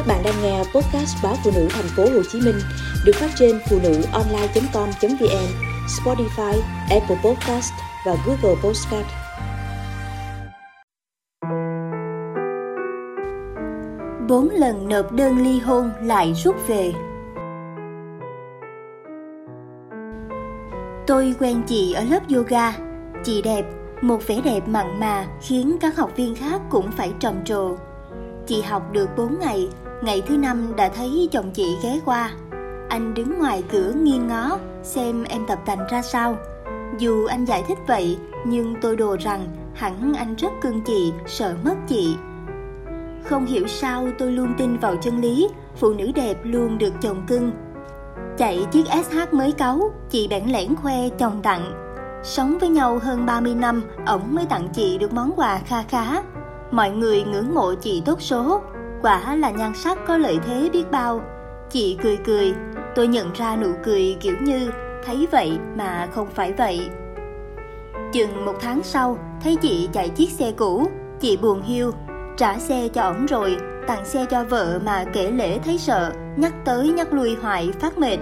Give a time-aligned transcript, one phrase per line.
[0.00, 2.58] Các bạn đang nghe podcast báo phụ nữ thành phố Hồ Chí Minh
[3.04, 5.46] được phát trên phụ nữ online.com.vn,
[5.86, 7.72] Spotify, Apple Podcast
[8.06, 9.06] và Google Podcast.
[14.28, 16.92] Bốn lần nộp đơn ly hôn lại rút về.
[21.06, 22.72] Tôi quen chị ở lớp yoga.
[23.24, 23.64] Chị đẹp,
[24.02, 27.76] một vẻ đẹp mặn mà khiến các học viên khác cũng phải trầm trồ
[28.46, 29.68] Chị học được 4 ngày,
[30.02, 32.30] ngày thứ năm đã thấy chồng chị ghé qua.
[32.88, 36.36] Anh đứng ngoài cửa nghiêng ngó xem em tập tành ra sao.
[36.98, 41.54] Dù anh giải thích vậy, nhưng tôi đồ rằng hẳn anh rất cưng chị, sợ
[41.64, 42.16] mất chị.
[43.24, 47.22] Không hiểu sao tôi luôn tin vào chân lý, phụ nữ đẹp luôn được chồng
[47.26, 47.52] cưng.
[48.38, 51.72] Chạy chiếc SH mới cáu, chị bẽn lẽn khoe chồng tặng.
[52.22, 56.22] Sống với nhau hơn 30 năm, ổng mới tặng chị được món quà kha khá.
[56.70, 58.60] Mọi người ngưỡng mộ chị tốt số,
[59.02, 61.20] quả là nhan sắc có lợi thế biết bao.
[61.70, 62.54] Chị cười cười,
[62.94, 64.70] tôi nhận ra nụ cười kiểu như
[65.04, 66.90] thấy vậy mà không phải vậy.
[68.12, 70.86] Chừng một tháng sau, thấy chị chạy chiếc xe cũ,
[71.20, 71.92] chị buồn hiu,
[72.36, 76.52] trả xe cho ổng rồi, tặng xe cho vợ mà kể lễ thấy sợ, nhắc
[76.64, 78.18] tới nhắc lui hoài phát mệt.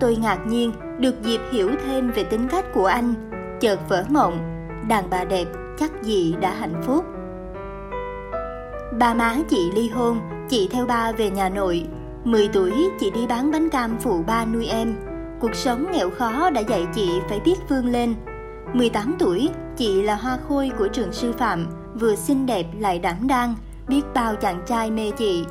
[0.00, 3.14] Tôi ngạc nhiên được dịp hiểu thêm về tính cách của anh,
[3.60, 4.38] chợt vỡ mộng,
[4.88, 5.46] đàn bà đẹp
[5.78, 7.04] chắc gì đã hạnh phúc.
[8.98, 11.86] Ba má chị ly hôn, chị theo ba về nhà nội.
[12.24, 14.94] 10 tuổi chị đi bán bánh cam phụ ba nuôi em.
[15.40, 18.14] Cuộc sống nghèo khó đã dạy chị phải biết vươn lên.
[18.72, 23.26] 18 tuổi, chị là hoa khôi của trường sư phạm, vừa xinh đẹp lại đảm
[23.26, 23.54] đang,
[23.88, 25.44] biết bao chàng trai mê chị.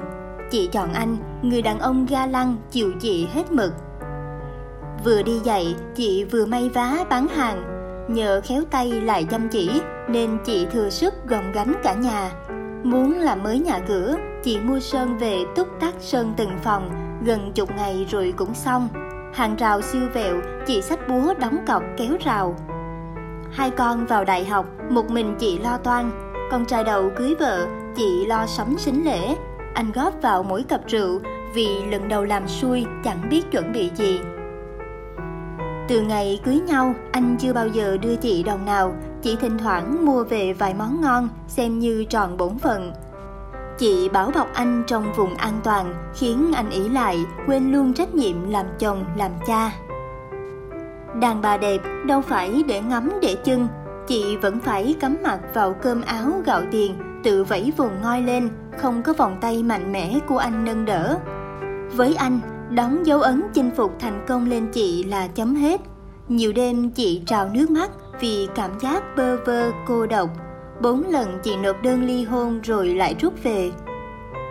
[0.52, 3.74] Chị chọn anh, người đàn ông ga lăng, chịu chị hết mực.
[5.04, 7.64] Vừa đi dạy, chị vừa may vá bán hàng.
[8.10, 12.32] Nhờ khéo tay lại chăm chỉ, nên chị thừa sức gồng gánh cả nhà
[12.84, 16.90] Muốn làm mới nhà cửa, chị mua sơn về túc tắc sơn từng phòng,
[17.26, 18.88] gần chục ngày rồi cũng xong.
[19.34, 20.36] Hàng rào siêu vẹo,
[20.68, 22.56] chị xách búa đóng cọc kéo rào.
[23.52, 26.12] Hai con vào đại học, một mình chị lo toan.
[26.52, 29.36] Con trai đầu cưới vợ, chị lo sắm sính lễ.
[29.74, 31.20] Anh góp vào mỗi cặp rượu
[31.54, 34.20] vì lần đầu làm xui chẳng biết chuẩn bị gì.
[35.90, 40.06] Từ ngày cưới nhau, anh chưa bao giờ đưa chị đồng nào, chỉ thỉnh thoảng
[40.06, 42.94] mua về vài món ngon, xem như tròn bổn phận.
[43.78, 48.16] Chị bảo bọc anh trong vùng an toàn, khiến anh ý lại, quên luôn trách
[48.16, 49.72] nhiệm làm chồng, làm cha.
[51.22, 53.68] Đàn bà đẹp đâu phải để ngắm để chân,
[54.08, 58.50] chị vẫn phải cắm mặt vào cơm áo gạo tiền, tự vẫy vùng ngoi lên,
[58.78, 61.20] không có vòng tay mạnh mẽ của anh nâng đỡ.
[61.96, 62.40] Với anh,
[62.70, 65.82] đóng dấu ấn chinh phục thành công lên chị là chấm hết.
[66.28, 70.30] Nhiều đêm chị trào nước mắt vì cảm giác bơ vơ cô độc.
[70.82, 73.72] Bốn lần chị nộp đơn ly hôn rồi lại rút về.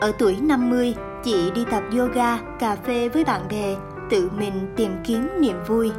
[0.01, 3.77] Ở tuổi 50, chị đi tập yoga, cà phê với bạn bè,
[4.11, 5.91] tự mình tìm kiếm niềm vui.